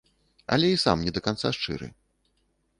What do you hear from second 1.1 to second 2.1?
да канца шчыры.